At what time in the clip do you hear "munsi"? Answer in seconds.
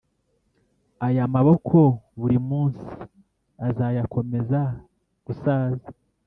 2.49-2.87